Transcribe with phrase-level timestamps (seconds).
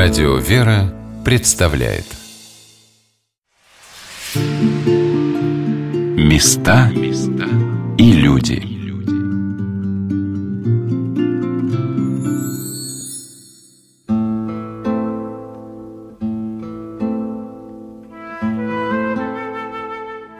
[0.00, 2.04] Радио «Вера» представляет
[6.16, 6.92] Места
[7.98, 8.62] и люди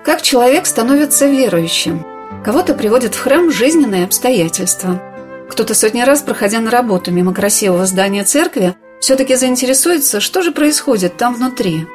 [0.05, 2.07] Как человек становится верующим?
[2.45, 5.03] Кого-то приводят в храм жизненные обстоятельства.
[5.51, 11.17] Кто-то сотни раз, проходя на работу мимо красивого здания церкви, все-таки заинтересуется, что же происходит
[11.17, 11.87] там внутри.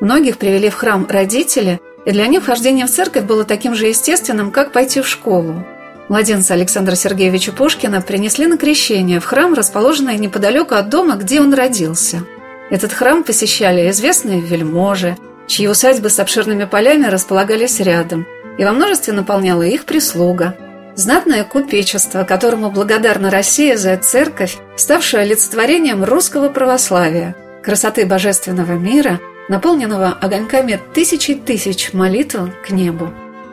[0.00, 4.50] Многих привели в храм родители, и для них вхождение в церковь было таким же естественным,
[4.50, 5.64] как пойти в школу.
[6.08, 11.54] Младенца Александра Сергеевича Пушкина принесли на крещение в храм, расположенный неподалеку от дома, где он
[11.54, 12.24] родился.
[12.70, 18.26] Этот храм посещали известные вельможи, чьи усадьбы с обширными полями располагались рядом,
[18.58, 20.56] и во множестве наполняла их прислуга–
[20.94, 29.18] Знатное купечество, которому благодарна Россия за церковь, ставшую олицетворением русского православия, красоты божественного мира,
[29.48, 33.10] наполненного огоньками тысячи тысяч молитв к небу.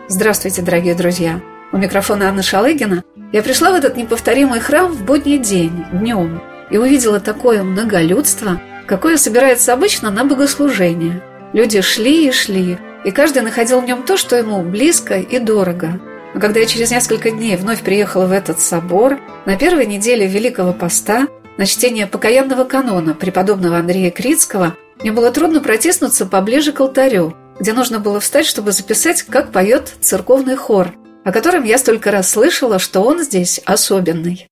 [0.09, 1.39] Здравствуйте, дорогие друзья!
[1.71, 6.77] У микрофона Анна Шалыгина я пришла в этот неповторимый храм в будний день, днем, и
[6.77, 11.23] увидела такое многолюдство, какое собирается обычно на богослужение.
[11.53, 16.01] Люди шли и шли, и каждый находил в нем то, что ему близко и дорого–
[16.33, 20.73] но когда я через несколько дней вновь приехала в этот собор, на первой неделе Великого
[20.73, 21.27] Поста,
[21.58, 27.73] на чтение покаянного канона преподобного Андрея Крицкого, мне было трудно протиснуться поближе к алтарю, где
[27.73, 32.80] нужно было встать, чтобы записать, как поет церковный хор, о котором я столько раз слышала,
[32.80, 34.47] что он здесь особенный.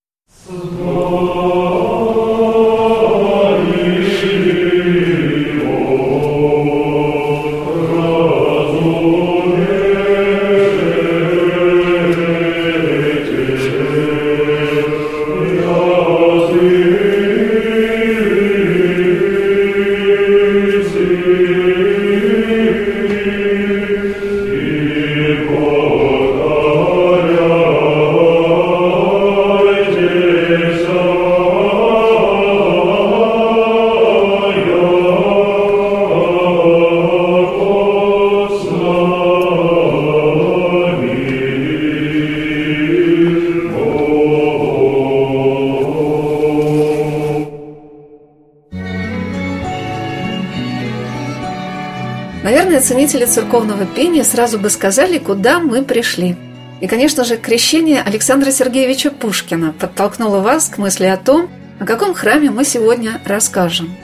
[53.18, 56.36] Ценители церковного пения сразу бы сказали, куда мы пришли.
[56.82, 62.14] И, конечно же, крещение Александра Сергеевича Пушкина подтолкнуло вас к мысли о том, о каком
[62.14, 63.96] храме мы сегодня расскажем.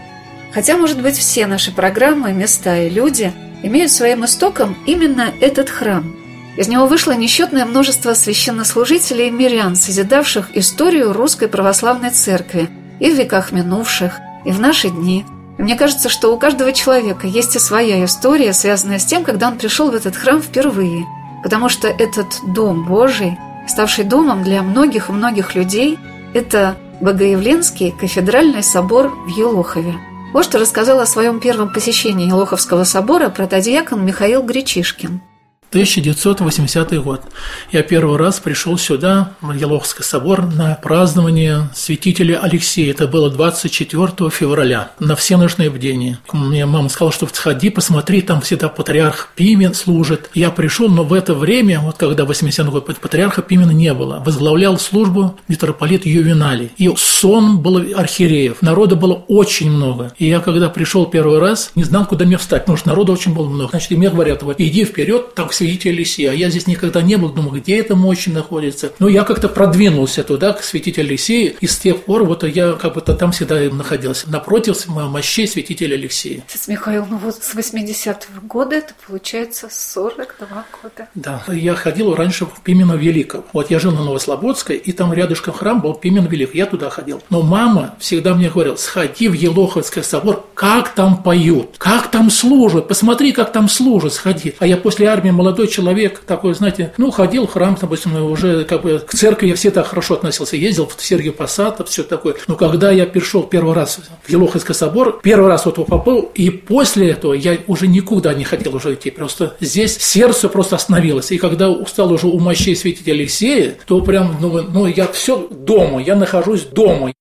[0.52, 3.32] Хотя, может быть, все наши программы, места и люди
[3.62, 6.16] имеют своим истоком именно этот храм.
[6.58, 12.68] Из него вышло несчетное множество священнослужителей и мирян, созидавших историю русской православной церкви
[13.00, 15.24] и в веках минувших, и в наши дни–
[15.58, 19.58] мне кажется, что у каждого человека есть и своя история, связанная с тем, когда он
[19.58, 21.06] пришел в этот храм впервые.
[21.44, 23.38] Потому что этот Дом Божий,
[23.68, 26.00] ставший домом для многих и многих людей,
[26.34, 29.96] это Богоявленский кафедральный собор в Елохове.
[30.34, 35.22] Вот что рассказал о своем первом посещении Елоховского собора протодиакон Михаил Гречишкин–
[35.74, 37.24] 1980 год.
[37.72, 42.92] Я первый раз пришел сюда, в Елоховский собор, на празднование святителя Алексея.
[42.92, 46.20] Это было 24 февраля, на все ночные бдения.
[46.32, 50.30] Мне мама сказала, что сходи, посмотри, там всегда патриарх Пимен служит.
[50.36, 54.22] Я пришел, но в это время, вот когда 80 год, патриарха Пимена не было.
[54.24, 56.72] Возглавлял службу митрополит Ювеналий.
[56.78, 58.62] И сон был архиереев.
[58.62, 60.14] Народа было очень много.
[60.20, 63.34] И я, когда пришел первый раз, не знал, куда мне встать, потому что народа очень
[63.34, 63.72] было много.
[63.72, 66.26] Значит, и мне говорят, вот иди вперед, там все святитель Алексей.
[66.26, 68.92] А я здесь никогда не был, думаю, где эта мощь находится.
[69.00, 72.96] Но я как-то продвинулся туда, к святителю Алексею, и с тех пор вот я как
[72.96, 76.44] бы-то там всегда находился, напротив мощей святителя Алексея.
[76.48, 81.08] Отец Михаил, ну вот с 80-го года это получается 42 года.
[81.16, 83.46] Да, я ходил раньше в Пимена Великого.
[83.54, 87.22] Вот я жил на Новослободской, и там рядышком храм был Пимен Великий, я туда ходил.
[87.30, 92.88] Но мама всегда мне говорила, сходи в Елоховский собор, как там поют, как там служат,
[92.90, 94.56] посмотри, как там служат, сходи.
[94.60, 98.64] А я после армии молодой молодой человек, такой, знаете, ну, ходил в храм, допустим, уже
[98.64, 102.36] как бы к церкви я всегда хорошо относился, ездил в Сергий Посад, все такое.
[102.48, 107.12] Но когда я пришел первый раз в Елоховский собор, первый раз вот попал, и после
[107.12, 111.32] этого я уже никуда не хотел уже идти, просто здесь сердце просто остановилось.
[111.32, 116.02] И когда устал уже у мощей святителя Алексея, то прям, ну, ну я все дома,
[116.02, 117.14] я нахожусь дома.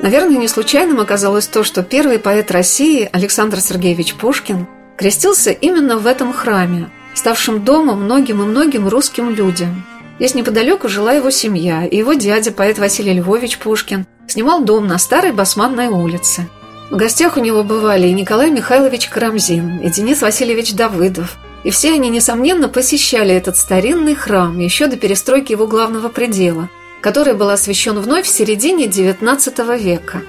[0.00, 4.66] Наверное, не случайным оказалось то, что первый поэт России Александр Сергеевич Пушкин
[5.00, 9.82] крестился именно в этом храме, ставшем домом многим и многим русским людям.
[10.18, 14.98] Здесь неподалеку жила его семья, и его дядя, поэт Василий Львович Пушкин, снимал дом на
[14.98, 16.50] Старой Басманной улице.
[16.90, 21.94] В гостях у него бывали и Николай Михайлович Карамзин, и Денис Васильевич Давыдов, и все
[21.94, 26.68] они, несомненно, посещали этот старинный храм еще до перестройки его главного предела,
[27.00, 30.20] который был освящен вновь в середине XIX века.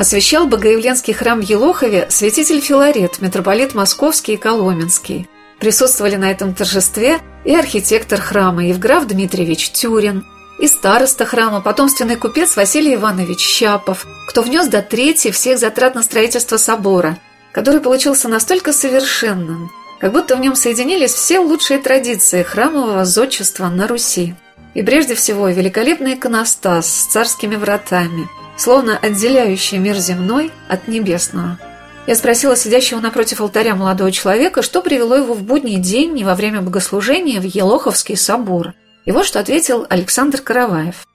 [0.00, 5.28] Освящал Богоявленский храм в Елохове святитель Филарет, митрополит Московский и Коломенский.
[5.58, 10.24] Присутствовали на этом торжестве и архитектор храма Евграф Дмитриевич Тюрин,
[10.58, 16.02] и староста храма, потомственный купец Василий Иванович Щапов, кто внес до трети всех затрат на
[16.02, 17.18] строительство собора,
[17.52, 19.70] который получился настолько совершенным,
[20.00, 24.34] как будто в нем соединились все лучшие традиции храмового зодчества на Руси.
[24.72, 31.58] И прежде всего великолепный иконостас с царскими вратами, словно отделяющий мир земной от небесного.
[32.06, 36.34] Я спросила сидящего напротив алтаря молодого человека, что привело его в будний день и во
[36.34, 38.74] время богослужения в Елоховский собор.
[39.04, 41.06] И вот что ответил Александр Караваев.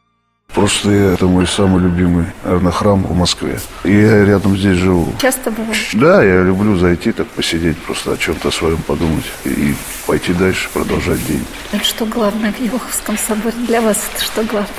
[0.53, 3.59] Просто это мой самый любимый, наверное, храм в Москве.
[3.83, 5.11] И я рядом здесь живу.
[5.21, 5.77] Часто бывает?
[5.93, 9.75] Да, я люблю зайти, так посидеть, просто о чем-то своем подумать и
[10.07, 11.45] пойти дальше, продолжать день.
[11.73, 13.55] Это что главное в Елоховском соборе?
[13.67, 14.69] Для вас это что главное?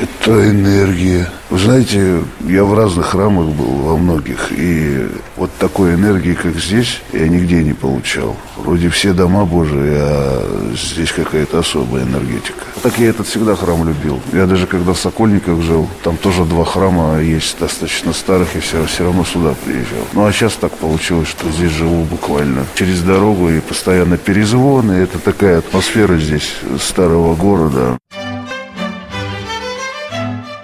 [0.00, 1.28] Это энергия.
[1.48, 5.06] Вы знаете, я в разных храмах был, во многих, и
[5.36, 8.36] вот такой энергии, как здесь, я нигде не получал.
[8.56, 12.64] Вроде все дома Божии, а здесь какая-то особая энергетика.
[12.82, 14.20] Так я этот всегда храм любил.
[14.32, 18.84] Я даже когда в Сокольниках жил, там тоже два храма есть достаточно старых, и все,
[18.86, 20.04] все равно сюда приезжал.
[20.14, 24.92] Ну а сейчас так получилось, что здесь живу буквально через дорогу и постоянно перезвоны.
[24.92, 27.98] Это такая атмосфера здесь старого города.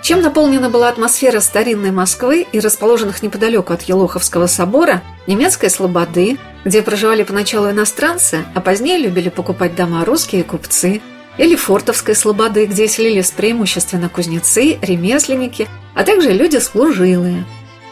[0.02, 6.82] Чем наполнена была атмосфера старинной Москвы и расположенных неподалеку от Елоховского собора немецкой слободы, где
[6.82, 11.00] проживали поначалу иностранцы, а позднее любили покупать дома русские купцы,
[11.38, 17.44] или Фортовской слободы, где селились преимущественно кузнецы, ремесленники, а также люди служилые.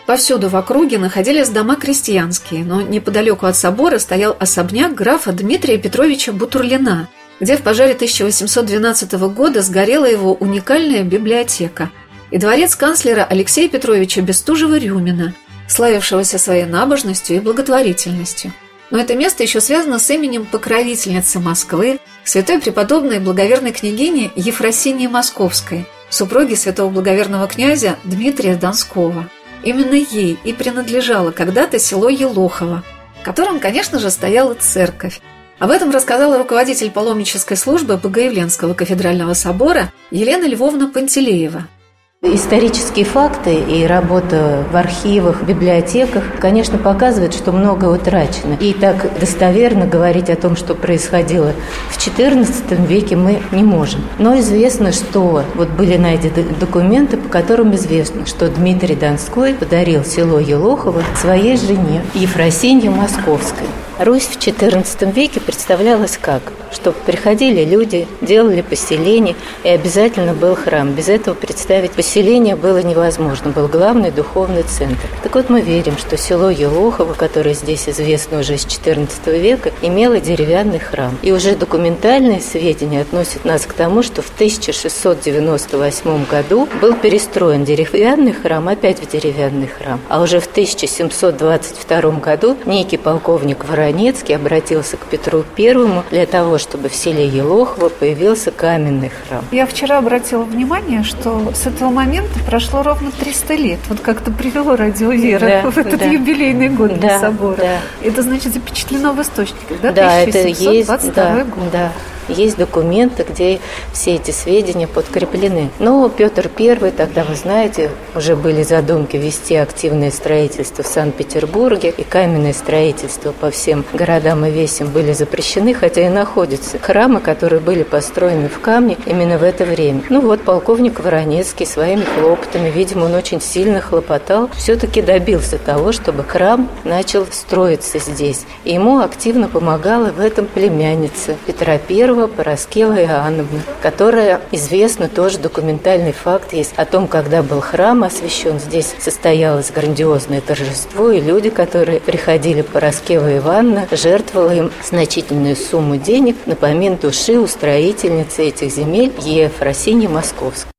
[0.05, 6.33] Повсюду в округе находились дома крестьянские, но неподалеку от собора стоял особняк графа Дмитрия Петровича
[6.33, 7.09] Бутурлина,
[7.40, 11.90] где в пожаре 1812 года сгорела его уникальная библиотека–
[12.31, 15.32] и дворец канцлера Алексея Петровича Бестужева-Рюмина,
[15.69, 18.52] славившегося своей набожностью и благотворительностью.
[18.90, 25.87] Но это место еще связано с именем покровительницы Москвы, святой преподобной благоверной княгини Ефросинии Московской,
[26.08, 29.28] супруги святого благоверного князя Дмитрия Донского.
[29.62, 32.82] Именно ей и принадлежало когда-то село Елохово,
[33.20, 35.20] в котором, конечно же, стояла церковь.
[35.61, 41.69] Об этом рассказала руководитель паломнической службы Богоявленского кафедрального собора Елена Львовна Пантелеева–
[42.22, 48.58] Исторические факты и работа в архивах, библиотеках, конечно, показывают, что много утрачено.
[48.61, 51.55] И так достоверно говорить о том, что происходило
[51.88, 54.02] в XIV веке, мы не можем.
[54.19, 60.38] Но известно, что вот были найдены документы, по которым известно, что Дмитрий Донской подарил село
[60.38, 63.66] Елохово своей жене Ефросинье Московской.
[63.99, 66.52] Русь в XIV веке представлялась как?
[66.72, 69.34] Что приходили люди, делали поселение,
[69.64, 70.93] и обязательно был храм.
[70.93, 75.08] Без этого представить поселение было невозможно, был главный духовный центр.
[75.22, 80.20] Так вот мы верим, что село Елохово, которое здесь известно уже с XIV века, имело
[80.20, 81.19] деревянный храм.
[81.22, 88.33] И уже документальные сведения относят нас к тому, что в 1698 году был перестроен деревянный
[88.33, 90.00] храм, опять в деревянный храм.
[90.09, 96.88] А уже в 1722 году некий полковник Воронецкий обратился к Петру Первому для того, чтобы
[96.88, 99.45] в селе Елохово появился каменный храм.
[99.50, 103.81] Я вчера обратила внимание, что с этого момента прошло ровно 300 лет.
[103.88, 106.07] Вот как-то привело радио Вера да, в этот да.
[106.07, 107.57] юбилейный год да, собора.
[107.57, 107.79] Да.
[108.02, 109.93] Это значит запечатлено в источниках, да?
[109.93, 110.88] Да, это есть.
[111.14, 111.71] Да, год.
[111.73, 111.93] да
[112.31, 113.61] есть документы, где
[113.93, 115.71] все эти сведения подкреплены.
[115.79, 122.02] Но Петр I, тогда, вы знаете, уже были задумки вести активное строительство в Санкт-Петербурге, и
[122.02, 126.50] каменное строительство по всем городам и весям были запрещены, хотя и находятся
[126.80, 130.02] храмы, которые были построены в камне именно в это время.
[130.09, 136.25] Ну вот, полковник Воронецкий своими хлопотами, видимо, он очень сильно хлопотал, все-таки добился того, чтобы
[136.25, 138.45] храм начал строиться здесь.
[138.64, 146.12] И ему активно помогала в этом племянница Петра I, Пороскева Иоанновна, которая известна тоже документальный
[146.12, 148.59] факт есть о том, когда был храм освящен.
[148.59, 156.37] Здесь состоялось грандиозное торжество, и люди, которые приходили Пороскева Ивановна, жертвовала им значительную сумму денег
[156.47, 160.70] на помин души устроительницы этих земель Ефросиньи Московской.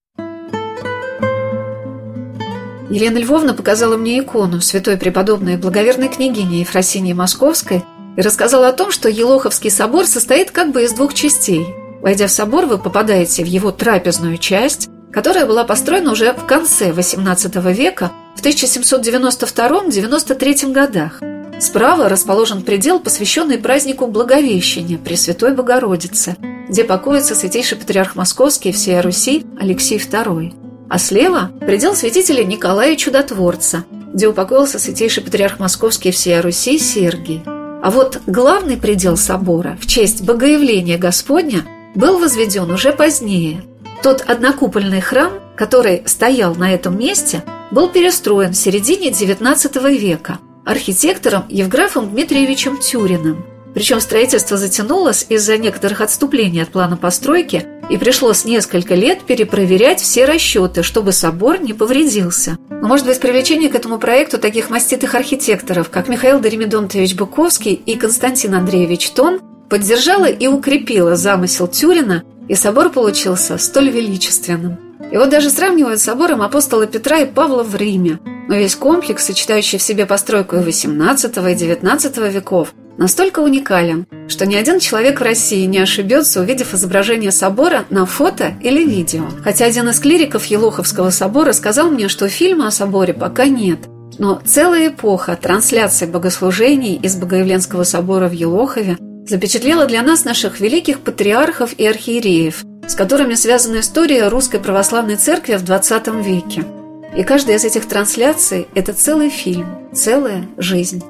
[2.90, 7.84] Елена Львовна показала мне икону святой преподобной благоверной княгини Ефросиньи Московской–
[8.18, 11.66] и рассказал о том, что Елоховский собор состоит как бы из двух частей.
[12.02, 16.92] Войдя в собор, вы попадаете в его трапезную часть, которая была построена уже в конце
[16.92, 21.22] XVIII века, в 1792-93 годах.
[21.62, 26.36] Справа расположен предел, посвященный празднику Благовещения Пресвятой Богородицы,
[26.68, 30.56] где покоится святейший патриарх Московский всея Руси Алексей II.
[30.90, 37.44] А слева– предел святителя Николая Чудотворца, где упокоился святейший патриарх Московский всея Руси Сергий.
[37.46, 41.64] А вот главный предел собора в честь Богоявления Господня
[41.94, 43.64] был возведен уже позднее.
[44.02, 50.40] Тот однокупольный храм, который стоял на этом месте, был перестроен в середине XIX века
[50.72, 53.46] архитектором Евграфом Дмитриевичем Тюриным.
[53.74, 60.26] Причем строительство затянулось из-за некоторых отступлений от плана постройки, и пришлось несколько лет перепроверять все
[60.26, 62.58] расчеты, чтобы собор не повредился.
[62.70, 67.96] Но, может быть, привлечение к этому проекту таких маститых архитекторов, как Михаил Доремедонтович Быковский и
[67.96, 74.91] Константин Андреевич Тон, поддержало и укрепило замысел Тюрина, и собор получился столь величественным.
[75.12, 79.78] Его даже сравнивают с собором апостола Петра и Павла в Риме, но весь комплекс, сочетающий
[79.78, 85.24] в себе постройку и XVIII и XIX веков, настолько уникален, что ни один человек в
[85.24, 89.26] России не ошибется, увидев изображение собора на фото или видео.
[89.44, 93.80] Хотя один из клириков Елоховского собора сказал мне, что фильма о соборе пока нет.
[94.18, 98.98] Но целая эпоха трансляции богослужений из Богоявленского собора в Елохове
[99.28, 105.56] запечатлела для нас наших великих патриархов и архиереев, с которыми связана история Русской Православной Церкви
[105.56, 106.66] в XX веке.
[107.16, 111.04] И каждая из этих трансляций– это целый фильм, целая жизнь.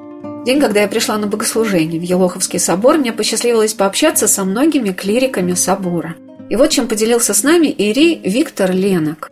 [0.44, 5.54] День, когда я пришла на богослужение в Елоховский собор, мне посчастливилось пообщаться со многими клириками
[5.54, 6.16] собора.
[6.50, 9.30] И вот чем поделился с нами Ирий Виктор Ленок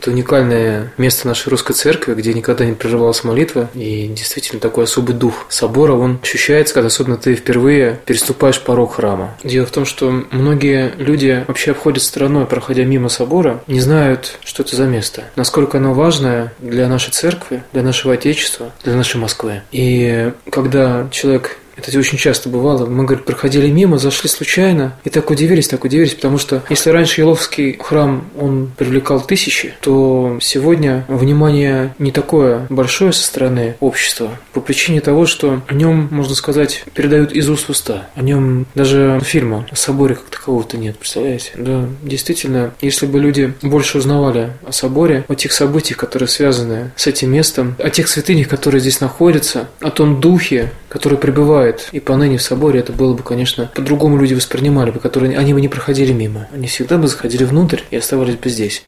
[0.00, 5.14] это уникальное место нашей русской церкви, где никогда не прерывалась молитва, и действительно такой особый
[5.14, 9.36] дух собора, он ощущается, когда особенно ты впервые переступаешь порог храма.
[9.44, 14.62] Дело в том, что многие люди вообще обходят стороной, проходя мимо собора, не знают, что
[14.62, 19.62] это за место, насколько оно важное для нашей церкви, для нашего Отечества, для нашей Москвы.
[19.72, 22.86] И когда человек это очень часто бывало.
[22.86, 27.20] Мы, говорит, проходили мимо, зашли случайно и так удивились, так удивились, потому что если раньше
[27.20, 34.60] Еловский храм, он привлекал тысячи, то сегодня внимание не такое большое со стороны общества по
[34.60, 38.08] причине того, что о нем, можно сказать, передают из уст в уста.
[38.14, 41.52] О нем даже фильма о соборе как такового-то нет, представляете?
[41.56, 47.06] Да, действительно, если бы люди больше узнавали о соборе, о тех событиях, которые связаны с
[47.06, 51.88] этим местом, о тех святынях, которые здесь находятся, о том духе, который пребывает бывает.
[51.92, 55.60] И поныне в соборе это было бы, конечно, по-другому люди воспринимали бы, которые они бы
[55.60, 56.48] не проходили мимо.
[56.52, 58.84] Они всегда бы заходили внутрь и оставались бы здесь.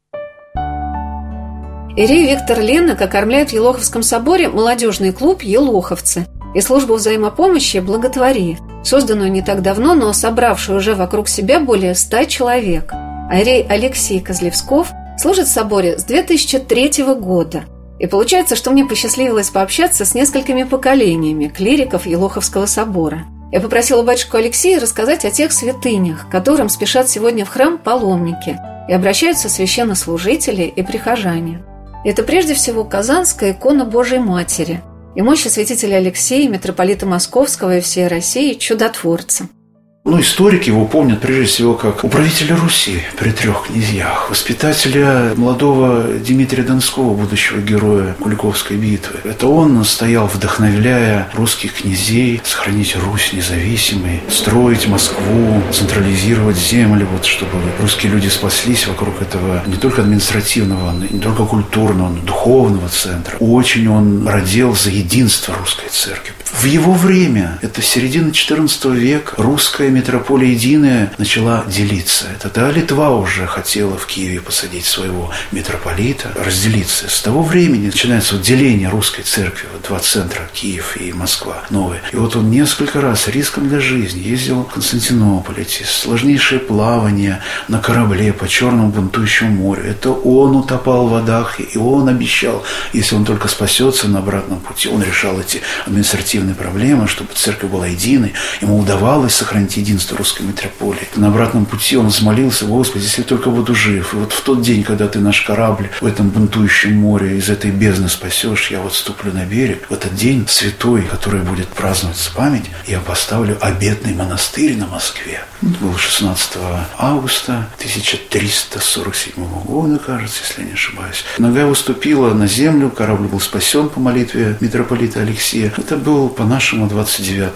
[1.97, 9.31] Ирей Виктор Ленок окормляет в Елоховском соборе молодежный клуб «Елоховцы» и службу взаимопомощи «Благотвори», созданную
[9.31, 12.93] не так давно, но собравшую уже вокруг себя более ста человек.
[13.29, 17.65] Арей Алексей Козлевсков служит в соборе с 2003 года–
[18.01, 23.27] и получается, что мне посчастливилось пообщаться с несколькими поколениями клириков Елоховского собора.
[23.53, 28.93] Я попросила батюшку Алексея рассказать о тех святынях, которым спешат сегодня в храм паломники и
[28.93, 31.63] обращаются священнослужители и прихожане.
[32.03, 34.81] Это прежде всего Казанская икона Божьей Матери
[35.15, 39.49] и мощи святителя Алексея, митрополита Московского и всей России, чудотворца–
[40.03, 46.63] ну, историки его помнят прежде всего как управителя Руси при трех князьях, воспитателя молодого Дмитрия
[46.63, 49.17] Донского, будущего героя Куликовской битвы.
[49.25, 57.53] Это он настоял, вдохновляя русских князей сохранить Русь независимой, строить Москву, централизировать земли, вот, чтобы
[57.79, 63.37] русские люди спаслись вокруг этого не только административного, не только культурного, но духовного центра.
[63.39, 66.33] Очень он родил за единство русской церкви.
[66.53, 72.27] В его время, это середина XIV века, русская метрополия единая начала делиться.
[72.35, 77.09] Это да, Литва уже хотела в Киеве посадить своего митрополита, разделиться.
[77.09, 82.01] С того времени начинается вот деление русской церкви, вот два центра, Киев и Москва, новые.
[82.13, 87.79] И вот он несколько раз риском для жизни ездил в Константинополь, эти сложнейшие плавания на
[87.81, 89.85] корабле по Черному бунтующему морю.
[89.85, 94.89] Это он утопал в водах, и он обещал, если он только спасется на обратном пути,
[94.89, 98.33] он решал эти административные проблемы, чтобы церковь была единой.
[98.61, 101.09] Ему удавалось сохранить единство русской митрополии.
[101.17, 104.15] На обратном пути он взмолился, Господи, если только буду жив.
[104.15, 107.71] И вот в тот день, когда ты наш корабль в этом бунтующем море из этой
[107.71, 109.87] бездны спасешь, я вот ступлю на берег.
[109.89, 115.43] В этот день святой, который будет праздноваться память, я поставлю обетный монастырь на Москве.
[115.63, 116.53] Это было 16
[116.97, 121.25] августа 1347 года, кажется, если я не ошибаюсь.
[121.39, 125.73] Нога уступила на землю, корабль был спасен по молитве митрополита Алексея.
[125.77, 127.53] Это был по-нашему 29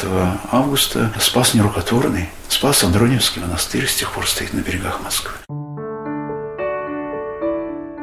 [0.50, 2.13] августа Спас Нерукотворный.
[2.48, 5.32] Спас Андроневский монастырь с тех пор стоит на берегах Москвы.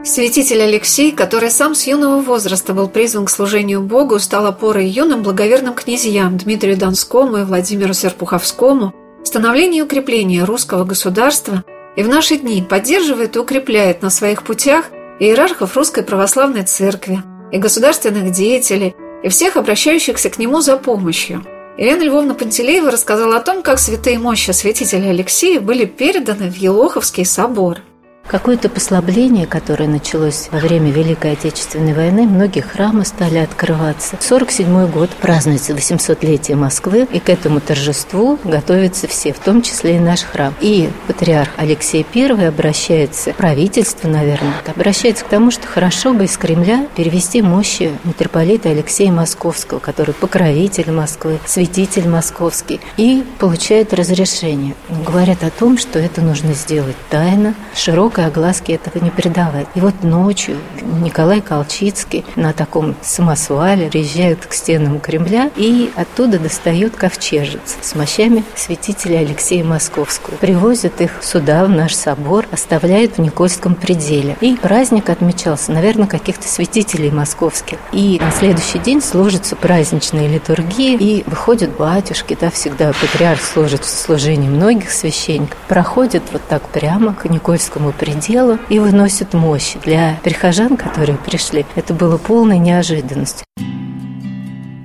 [0.03, 5.21] Святитель Алексей, который сам с юного возраста был призван к служению Богу, стал опорой юным
[5.21, 11.63] благоверным князьям Дмитрию Донскому и Владимиру Серпуховскому, становление и укрепление русского государства
[11.95, 14.85] и в наши дни поддерживает и укрепляет на своих путях
[15.19, 21.45] иерархов Русской Православной Церкви и государственных деятелей и всех обращающихся к нему за помощью.
[21.77, 27.25] Елена Львовна Пантелеева рассказала о том, как святые мощи святителя Алексея были переданы в Елоховский
[27.25, 27.79] собор–
[28.31, 34.15] Какое-то послабление, которое началось во время Великой Отечественной войны, многие храмы стали открываться.
[34.21, 39.99] 47 год празднуется 800-летие Москвы, и к этому торжеству готовятся все, в том числе и
[39.99, 40.53] наш храм.
[40.61, 46.87] И патриарх Алексей I обращается, правительство, наверное, обращается к тому, что хорошо бы из Кремля
[46.95, 54.73] перевести мощи митрополита Алексея Московского, который покровитель Москвы, святитель московский, и получает разрешение.
[54.87, 59.67] Но говорят о том, что это нужно сделать тайно, широко широкой огласке этого не передавать.
[59.75, 60.57] И вот ночью
[61.01, 68.43] Николай Колчицкий на таком самосвале приезжает к стенам Кремля и оттуда достает ковчежец с мощами
[68.55, 70.35] святителя Алексея Московского.
[70.35, 74.37] Привозят их сюда, в наш собор, оставляют в Никольском пределе.
[74.41, 77.77] И праздник отмечался, наверное, каких-то святителей московских.
[77.91, 83.89] И на следующий день служатся праздничные литургии, и выходят батюшки, да, всегда патриарх служит в
[83.89, 88.10] служении многих священников, проходят вот так прямо к Никольскому пределу
[88.69, 89.79] и выносят мощи.
[89.83, 93.45] Для прихожан, которые пришли, это было полной неожиданностью.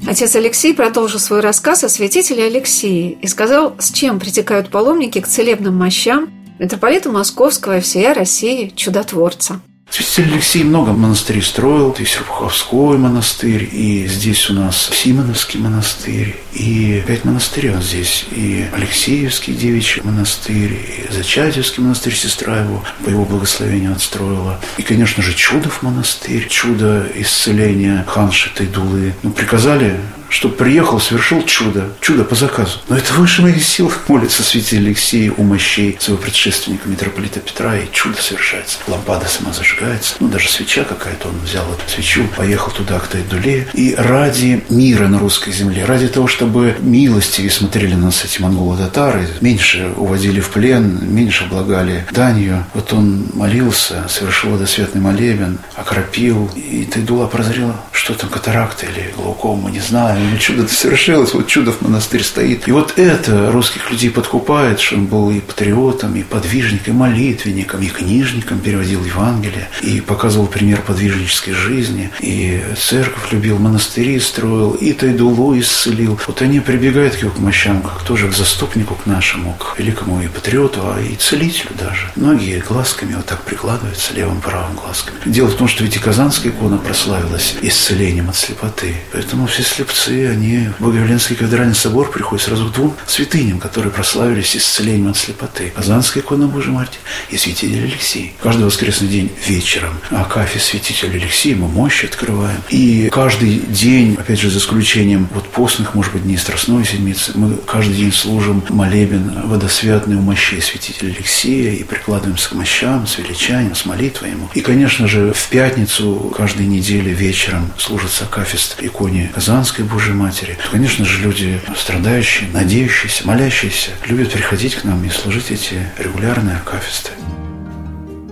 [0.06, 5.26] Отец Алексей продолжил свой рассказ о святителе Алексии и сказал, с чем притекают паломники к
[5.26, 9.60] целебным мощам митрополита Московского и всея России чудотворца.
[9.88, 17.02] Святитель Алексей много монастырей строил, и Серпуховской монастырь, и здесь у нас Симоновский монастырь, и
[17.06, 23.24] пять монастырей вот здесь, и Алексеевский девичий монастырь, и Зачатевский монастырь, сестра его, по его
[23.24, 29.14] благословению отстроила, и, конечно же, Чудов монастырь, чудо исцеления ханши Тайдулы.
[29.22, 32.78] Ну, приказали чтобы приехал, совершил чудо, чудо по заказу.
[32.88, 37.90] Но это выше моих сил, молится святитель Алексей у мощей своего предшественника, митрополита Петра, и
[37.92, 38.78] чудо совершается.
[38.86, 43.68] Лампада сама зажигается, ну, даже свеча какая-то, он взял эту свечу, поехал туда, к Тайдуле,
[43.74, 49.28] и ради мира на русской земле, ради того, чтобы милости смотрели на нас эти монголо-татары,
[49.40, 56.84] меньше уводили в плен, меньше облагали данью, вот он молился, совершил водосветный молебен, окропил, и
[56.84, 61.82] Тайдула прозрела, что там, катаракта или глаукома, не знаю, и чудо совершилось, вот чудо в
[61.82, 62.68] монастырь стоит.
[62.68, 67.80] И вот это русских людей подкупает, что он был и патриотом, и подвижником, и молитвенником,
[67.82, 74.92] и книжником, переводил Евангелие, и показывал пример подвижнической жизни, и церковь любил, монастыри строил, и
[74.92, 76.18] Тайдулу исцелил.
[76.26, 80.28] Вот они прибегают к его мощам, как тоже к заступнику к нашему, к великому и
[80.28, 82.10] патриоту, а и целителю даже.
[82.16, 85.18] Многие глазками вот так прикладываются, левым правым глазками.
[85.24, 88.94] Дело в том, что ведь и Казанская икона прославилась исцелением от слепоты.
[89.12, 93.92] Поэтому все слепцы отцы, они в Богоявленский кафедральный собор приходят сразу к двум святыням, которые
[93.92, 95.72] прославились исцелением от слепоты.
[95.74, 96.98] Казанская икона Божьей Матери
[97.30, 98.34] и святитель Алексей.
[98.42, 102.60] Каждый воскресный день вечером о кафе святителя Алексея мы мощь открываем.
[102.68, 107.56] И каждый день, опять же, за исключением вот постных, может быть, дней Страстной Седмицы, мы
[107.56, 113.74] каждый день служим молебен водосвятный у мощей святителя Алексея и прикладываемся к мощам с величанием,
[113.74, 114.48] с молитвой ему.
[114.54, 120.70] И, конечно же, в пятницу каждой недели вечером служится акафист иконе Казанской Божьей Матери, то,
[120.70, 127.12] конечно же, люди страдающие, надеющиеся, молящиеся, любят приходить к нам и служить эти регулярные акафисты.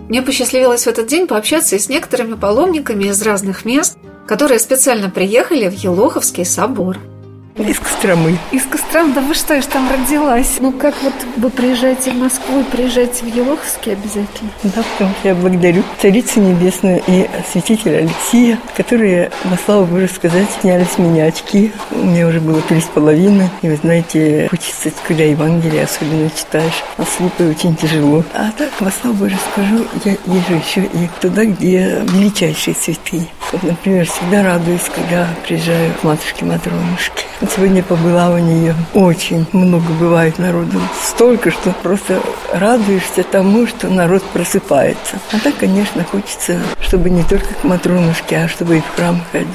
[0.09, 3.97] Мне посчастливилось в этот день пообщаться и с некоторыми паломниками из разных мест,
[4.27, 6.99] которые специально приехали в Елоховский собор–
[7.57, 8.37] из Костромы.
[8.51, 9.15] Из Костромы?
[9.15, 10.57] Да вы что, я же там родилась.
[10.59, 14.51] Ну как вот вы приезжаете в Москву и приезжаете в Елоховский обязательно?
[14.65, 20.49] Да, потому что я благодарю Царицу Небесную и святителя Алексея, которые, во славу Божию сказать,
[20.61, 21.73] сняли с меня очки.
[21.93, 23.49] У меня уже было три с половиной.
[23.63, 28.25] И вы знаете, хочется, когда Евангелие особенно читаешь, а слепой очень тяжело.
[28.35, 33.29] А так, во славу Божию скажу, я езжу еще и туда, где величайшие святые.
[33.53, 37.25] Вот, например, всегда радуюсь, когда приезжаю к матушке Матронушке.
[37.55, 38.75] Сегодня побыла у нее.
[38.95, 40.81] Очень много бывает народу.
[41.03, 42.21] Столько, что просто
[42.53, 45.19] радуешься тому, что народ просыпается.
[45.33, 49.49] А так, конечно, хочется, чтобы не только к Матронушке, а чтобы и в храм ходили,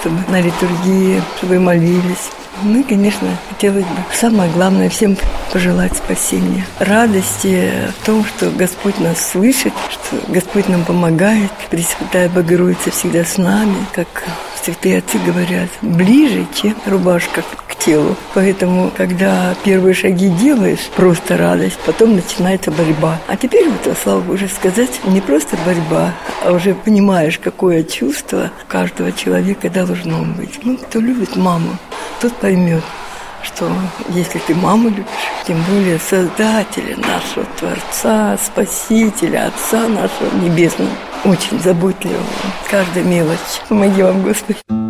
[0.00, 2.30] чтобы на литургии, чтобы молились.
[2.62, 5.16] Мы, конечно, хотелось бы самое главное всем
[5.52, 6.64] пожелать спасения.
[6.78, 11.50] Радости в том, что Господь нас слышит, что Господь нам помогает.
[11.70, 14.24] Пресвятая Богородица всегда с нами, как
[14.62, 17.42] святые отцы говорят, ближе, чем рубашка
[17.78, 18.16] телу.
[18.34, 23.18] Поэтому, когда первые шаги делаешь, просто радость, потом начинается борьба.
[23.28, 26.12] А теперь вот, слава Богу, сказать, не просто борьба,
[26.44, 30.60] а уже понимаешь, какое чувство каждого человека должно быть.
[30.62, 31.76] Ну, кто любит маму,
[32.20, 32.82] тот поймет,
[33.42, 33.70] что
[34.10, 35.04] если ты маму любишь,
[35.46, 40.90] тем более Создателя нашего Творца, Спасителя, Отца нашего Небесного,
[41.24, 42.22] очень заботливого,
[42.70, 43.38] каждая мелочь.
[43.68, 44.85] Помоги вам, Господи.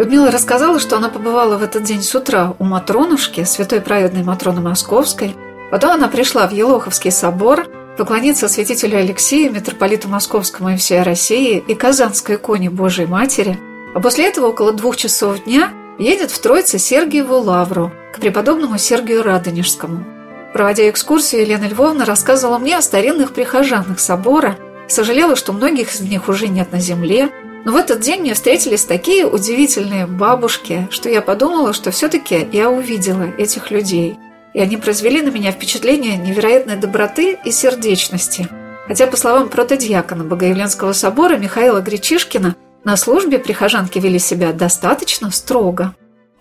[0.00, 4.60] Людмила рассказала, что она побывала в этот день с утра у Матронушки, святой праведной Матроны
[4.60, 5.36] Московской.
[5.70, 11.74] Потом она пришла в Елоховский собор, поклониться святителю Алексею, митрополиту Московскому и всей России и
[11.74, 13.56] Казанской иконе Божией Матери–
[13.94, 19.22] а после этого около двух часов дня едет в Троице Сергиеву Лавру к преподобному Сергию
[19.22, 20.04] Радонежскому.
[20.52, 24.56] Проводя экскурсию, Елена Львовна рассказывала мне о старинных прихожанах собора,
[24.88, 27.30] сожалела, что многих из них уже нет на земле,
[27.64, 32.70] но в этот день мне встретились такие удивительные бабушки, что я подумала, что все-таки я
[32.70, 34.16] увидела этих людей.
[34.54, 38.48] И они произвели на меня впечатление невероятной доброты и сердечности.
[38.88, 45.94] Хотя, по словам протодиакона Богоявленского собора Михаила Гречишкина, на службе прихожанки вели себя достаточно строго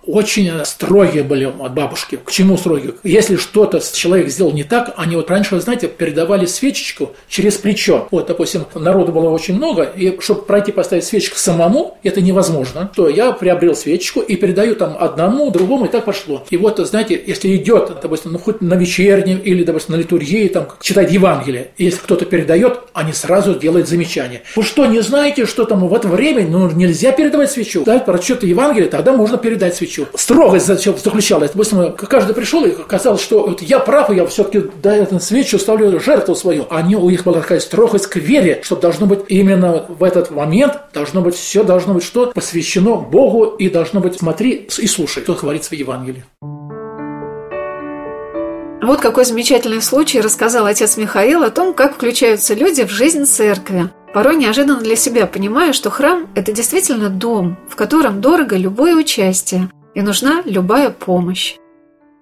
[0.09, 2.19] очень строгие были от бабушки.
[2.23, 2.95] К чему строгие?
[3.03, 8.07] Если что-то человек сделал не так, они вот раньше, знаете, передавали свечечку через плечо.
[8.11, 12.89] Вот, допустим, народу было очень много, и чтобы пройти поставить свечку самому, это невозможно.
[12.95, 16.43] То я приобрел свечечку и передаю там одному, другому, и так пошло.
[16.49, 20.67] И вот, знаете, если идет, допустим, ну хоть на вечернем или, допустим, на литургии, там,
[20.81, 24.41] читать Евангелие, если кто-то передает, они сразу делают замечание.
[24.55, 27.83] Вы что, не знаете, что там в это время ну, нельзя передавать свечу?
[27.85, 30.17] Да, про что-то Евангелие, тогда можно передать свечу свечу.
[30.17, 31.51] Строгость заключалась.
[31.51, 35.59] Допустим, каждый пришел и казалось, что вот я прав, и я все-таки да, эту свечу
[35.59, 36.65] ставлю жертву свою.
[36.69, 40.73] Они, у них была такая строгость к вере, что должно быть именно в этот момент,
[40.93, 42.27] должно быть все, должно быть что?
[42.27, 46.23] Посвящено Богу, и должно быть смотри и слушай, что говорится в Евангелии.
[48.81, 53.89] Вот какой замечательный случай рассказал отец Михаил о том, как включаются люди в жизнь церкви.
[54.13, 59.69] Порой неожиданно для себя понимая, что храм– это действительно дом, в котором дорого любое участие,
[59.93, 61.57] и нужна любая помощь.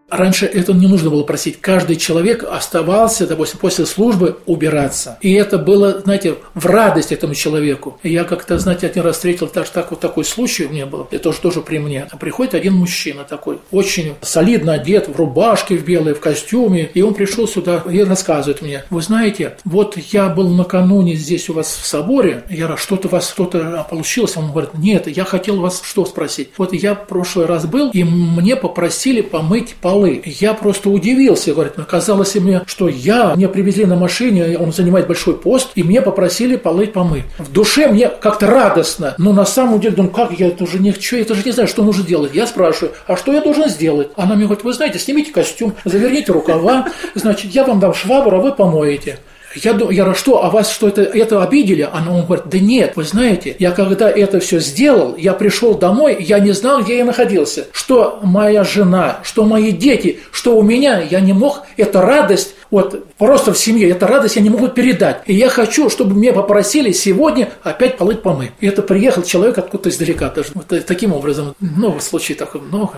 [0.10, 1.60] Раньше это не нужно было просить.
[1.60, 5.18] Каждый человек оставался, допустим, после службы убираться.
[5.20, 8.00] И это было, знаете, в радость этому человеку.
[8.04, 11.08] Я как-то, знаете, один раз встретил даже так, вот такой случай у меня был.
[11.12, 12.08] Это тоже, тоже при мне.
[12.22, 16.90] Приходит один мужчина такой, очень солидно одет, в рубашке в белой, в костюме.
[16.94, 21.54] И он пришел сюда и рассказывает мне, вы знаете, вот я был накануне здесь у
[21.54, 24.38] вас в соборе, я говорю, что-то у вас что-то получилось?
[24.38, 26.52] Он говорит, нет, я хотел вас что спросить.
[26.58, 30.22] Вот я в прошлый раз был, и мне попросили помыть пол полы.
[30.26, 35.36] Я просто удивился, говорит, оказалось мне, что я, мне привезли на машине, он занимает большой
[35.38, 37.24] пост, и мне попросили полы помыть.
[37.40, 40.92] В душе мне как-то радостно, но на самом деле, думаю, как я это уже не
[40.92, 42.36] хочу, я даже не знаю, что нужно делать.
[42.36, 44.10] Я спрашиваю, а что я должен сделать?
[44.16, 48.42] Она мне говорит, вы знаете, снимите костюм, заверните рукава, значит, я вам дам швабру, а
[48.42, 49.18] вы помоете.
[49.56, 51.88] Я, думаю, что, а вас что, это, это обидели?
[51.92, 56.18] Она он говорит, да нет, вы знаете, я когда это все сделал, я пришел домой,
[56.20, 57.68] я не знал, где я находился.
[57.72, 63.08] Что моя жена, что мои дети, что у меня, я не мог, это радость, вот
[63.18, 65.22] просто в семье, эта радость я не могу передать.
[65.26, 68.52] И я хочу, чтобы меня попросили сегодня опять полыть помыть.
[68.60, 70.30] И это приехал человек откуда-то издалека.
[70.30, 72.96] Даже вот таким образом, много случаев таких много.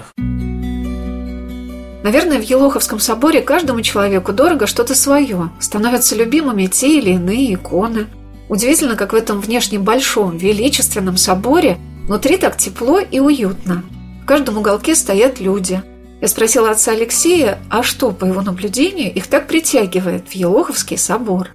[2.04, 8.08] Наверное, в Елоховском соборе каждому человеку дорого что-то свое, становятся любимыми те или иные иконы.
[8.48, 13.84] Удивительно, как в этом внешне большом, величественном соборе внутри так тепло и уютно.
[14.24, 15.82] В каждом уголке стоят люди.
[16.22, 21.50] Я спросила отца Алексея, а что, по его наблюдению, их так притягивает в Елоховский собор?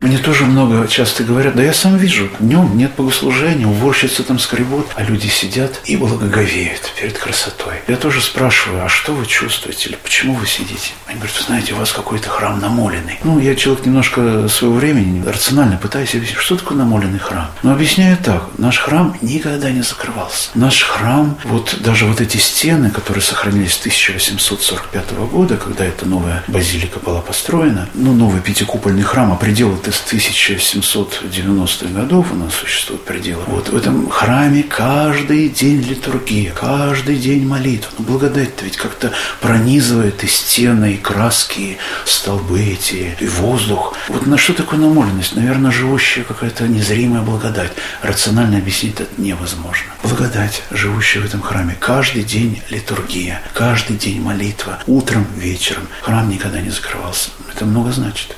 [0.00, 4.86] Мне тоже много часто говорят, да я сам вижу, днем нет богослужения, уборщицы там скребут,
[4.94, 7.76] а люди сидят и благоговеют перед красотой.
[7.88, 10.92] Я тоже спрашиваю, а что вы чувствуете или почему вы сидите?
[11.06, 13.18] Они говорят, вы знаете, у вас какой-то храм намоленный.
[13.24, 17.50] Ну, я человек немножко своего времени, рационально пытаюсь объяснить, что такое намоленный храм.
[17.62, 20.50] Но объясняю так, наш храм никогда не закрывался.
[20.54, 26.44] Наш храм, вот даже вот эти стены, которые сохранились с 1845 года, когда эта новая
[26.48, 32.54] базилика была построена, ну, новый пятикупольный храм, а пределы это с 1790-х годов у нас
[32.54, 33.42] существуют пределы.
[33.46, 37.90] Вот в этом храме каждый день литургия, каждый день молитва.
[37.98, 43.96] Ну, благодать-то ведь как-то пронизывает и стены, и краски, и столбы эти, и воздух.
[44.08, 45.34] Вот на что такое намоленность?
[45.34, 47.72] Наверное, живущая какая-то незримая благодать.
[48.02, 49.92] Рационально объяснить это невозможно.
[50.02, 51.76] Благодать, живущая в этом храме.
[51.80, 55.88] Каждый день литургия, каждый день молитва, утром, вечером.
[56.02, 57.30] Храм никогда не закрывался.
[57.52, 58.36] Это много значит.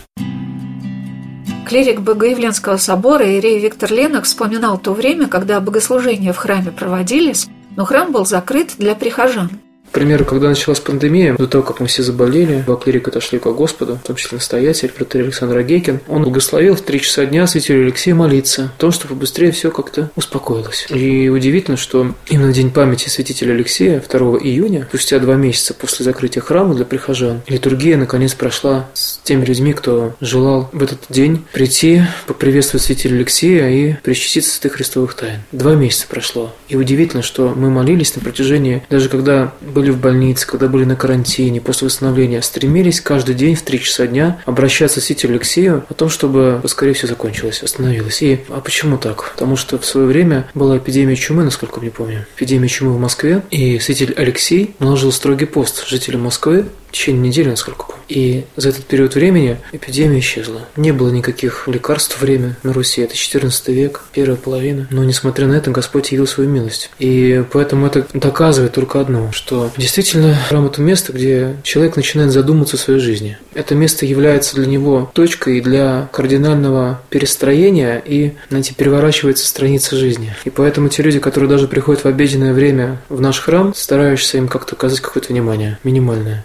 [1.69, 7.85] Клирик Богоявленского собора Ирей Виктор Ленок вспоминал то время, когда богослужения в храме проводились, но
[7.85, 9.51] храм был закрыт для прихожан.
[9.90, 13.46] К примеру, когда началась пандемия, до того, как мы все заболели, два клирика отошли к
[13.46, 17.85] Господу, в том числе настоятель, протерей Александр Агейкин, он благословил в три часа дня святителю
[17.85, 20.87] Алексея молиться о том, чтобы быстрее все как-то успокоилось.
[20.90, 26.42] И удивительно, что именно день памяти святителя Алексея, 2 июня, спустя два месяца после закрытия
[26.42, 32.03] храма для прихожан, литургия наконец прошла с теми людьми, кто желал в этот день прийти,
[32.27, 35.40] поприветствовать святителя Алексея и причаститься святых христовых тайн.
[35.53, 36.55] Два месяца прошло.
[36.68, 40.97] И удивительно, что мы молились на протяжении, даже когда были в больнице, когда были на
[40.97, 45.95] карантине, после восстановления, стремились каждый день в 3 часа дня обращаться к святителю Алексею о
[45.95, 48.21] том, чтобы поскорее все закончилось, остановилось.
[48.23, 49.31] И а почему так?
[49.35, 53.45] Потому что в свое время была эпидемия чумы, насколько мне помню, эпидемия чумы в Москве,
[53.53, 57.98] и святитель Алексей наложил строгий пост жителям Москвы в течение недели, насколько помню.
[58.09, 60.62] И за этот период времени эпидемия исчезла.
[60.77, 63.03] Не было никаких лекарств время на Руси.
[63.03, 64.87] Это 14 век, первая половина.
[64.90, 66.90] Но, несмотря на это, Господь явил свою милость.
[66.98, 72.77] И поэтому это доказывает только одно, что действительно храм– это место, где человек начинает задуматься
[72.77, 73.38] о своей жизни.
[73.55, 80.35] Это место является для него точкой для кардинального перестроения и, знаете, переворачивается страница жизни.
[80.44, 84.48] И поэтому те люди, которые даже приходят в обеденное время в наш храм, стараешься им
[84.48, 86.44] как-то оказать какое-то внимание, минимальное.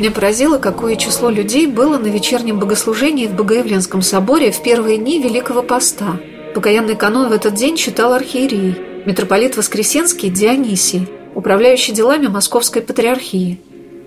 [0.00, 5.20] Меня поразило, какое число людей было на вечернем богослужении в Богоявленском соборе в первые дни
[5.20, 6.16] Великого Поста.
[6.54, 13.60] Покаянный канон в этот день читал архиерей, митрополит Воскресенский Дионисий, управляющий делами Московской Патриархии.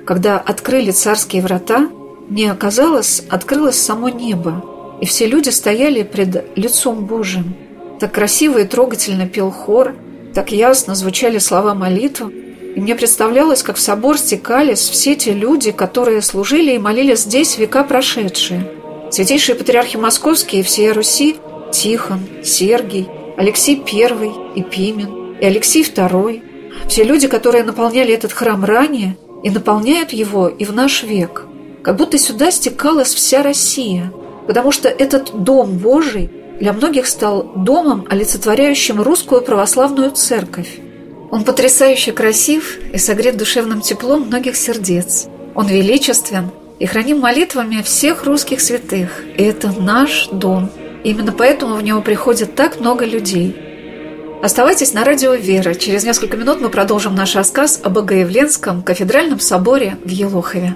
[0.04, 1.88] Когда открыли царские врата,
[2.28, 4.66] мне оказалось, открылось само небо,
[5.00, 7.54] и все люди стояли пред лицом Божиим.
[8.00, 9.94] Так красиво и трогательно пел хор,
[10.34, 12.24] так ясно звучали слова молитв,
[12.76, 17.58] и мне представлялось, как в собор стекались все те люди, которые служили и молились здесь
[17.58, 18.68] века прошедшие.
[19.12, 21.38] Святейшие патриархи московские и всей Руси–
[21.72, 23.08] Тихон, Сергий,
[23.38, 26.42] Алексей I и Пимен, и Алексей II–
[26.88, 31.46] все люди, которые наполняли этот храм ранее и наполняют его и в наш век.
[31.84, 34.12] Как будто сюда стекалась вся Россия,
[34.48, 40.80] потому что этот Дом Божий для многих стал домом, олицетворяющим русскую православную церковь.
[41.34, 45.26] Он потрясающе красив и согрет душевным теплом многих сердец.
[45.56, 49.24] Он величествен и храним молитвами всех русских святых.
[49.36, 50.69] И это наш дом.
[51.04, 53.56] Именно поэтому в него приходит так много людей.
[54.43, 55.74] Оставайтесь на радио «Вера».
[55.74, 60.76] Через несколько минут мы продолжим наш рассказ о Богоявленском кафедральном соборе в Елохове.